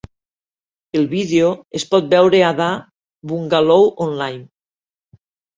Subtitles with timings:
[1.01, 1.51] El vídeo
[1.81, 2.71] es pot veure a "Da
[3.33, 5.23] Bungalow Online".